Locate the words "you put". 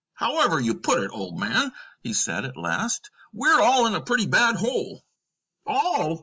0.59-1.03